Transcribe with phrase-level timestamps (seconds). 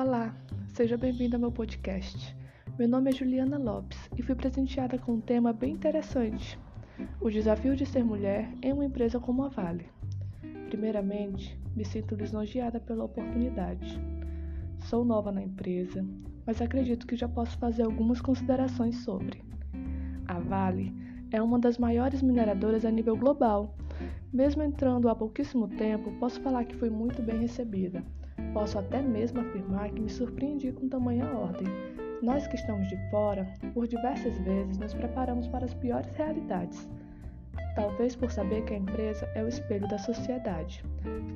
[0.00, 0.32] Olá,
[0.74, 2.32] seja bem-vindo ao meu podcast.
[2.78, 6.56] Meu nome é Juliana Lopes e fui presenteada com um tema bem interessante:
[7.20, 9.88] o desafio de ser mulher em uma empresa como a Vale.
[10.68, 14.00] Primeiramente, me sinto lisonjeada pela oportunidade.
[14.78, 16.06] Sou nova na empresa,
[16.46, 19.42] mas acredito que já posso fazer algumas considerações sobre.
[20.28, 20.94] A Vale
[21.32, 23.76] é uma das maiores mineradoras a nível global.
[24.32, 28.04] Mesmo entrando há pouquíssimo tempo, posso falar que fui muito bem recebida.
[28.58, 31.68] Posso até mesmo afirmar que me surpreendi com tamanha ordem.
[32.20, 36.88] Nós que estamos de fora, por diversas vezes nos preparamos para as piores realidades.
[37.76, 40.84] Talvez por saber que a empresa é o espelho da sociedade.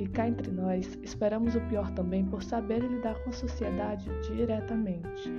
[0.00, 5.30] E cá entre nós, esperamos o pior também por saber lidar com a sociedade diretamente.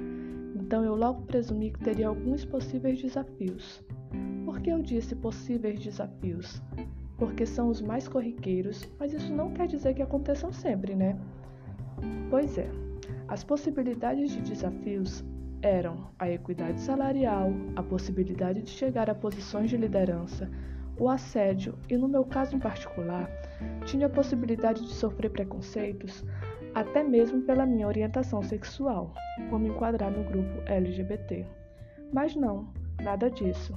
[0.55, 3.83] Então eu logo presumi que teria alguns possíveis desafios.
[4.45, 6.61] Por que eu disse possíveis desafios?
[7.17, 11.19] Porque são os mais corriqueiros, mas isso não quer dizer que aconteçam sempre, né?
[12.29, 12.69] Pois é,
[13.27, 15.23] as possibilidades de desafios
[15.61, 20.49] eram a equidade salarial, a possibilidade de chegar a posições de liderança,
[20.97, 23.29] o assédio e, no meu caso em particular,
[23.85, 26.23] tinha a possibilidade de sofrer preconceitos
[26.75, 29.13] até mesmo pela minha orientação sexual,
[29.49, 31.45] por me enquadrar no grupo LGBT.
[32.11, 32.67] Mas não,
[33.01, 33.73] nada disso.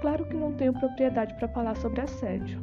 [0.00, 2.60] Claro que não tenho propriedade para falar sobre assédio,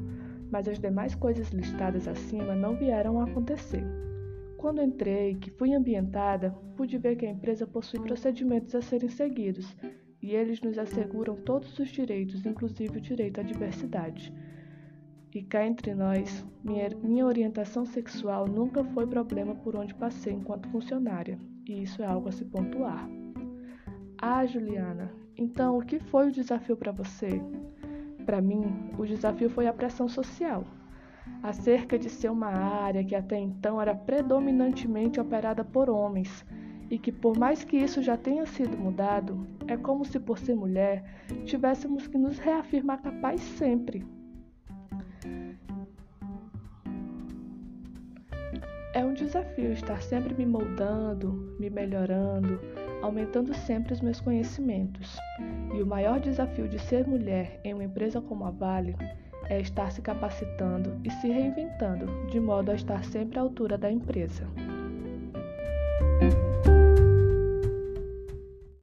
[0.52, 3.84] mas as demais coisas listadas acima não vieram a acontecer.
[4.60, 9.74] Quando entrei, que fui ambientada, pude ver que a empresa possui procedimentos a serem seguidos
[10.22, 14.34] e eles nos asseguram todos os direitos, inclusive o direito à diversidade.
[15.34, 20.68] E cá entre nós, minha, minha orientação sexual nunca foi problema por onde passei enquanto
[20.68, 23.10] funcionária, e isso é algo a se pontuar.
[24.18, 27.42] Ah, Juliana, então o que foi o desafio para você?
[28.26, 30.66] Para mim, o desafio foi a pressão social
[31.42, 36.46] acerca de ser uma área que até então era predominantemente operada por homens
[36.90, 40.56] e que, por mais que isso já tenha sido mudado, é como se, por ser
[40.56, 41.04] mulher,
[41.46, 44.04] tivéssemos que nos reafirmar capaz sempre.
[48.92, 52.60] É um desafio estar sempre me moldando, me melhorando,
[53.04, 55.16] aumentando sempre os meus conhecimentos.
[55.76, 58.96] E o maior desafio de ser mulher em uma empresa como a Vale
[59.50, 63.92] é estar se capacitando e se reinventando, de modo a estar sempre à altura da
[63.92, 64.48] empresa.